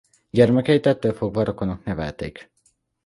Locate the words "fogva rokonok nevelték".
1.13-2.51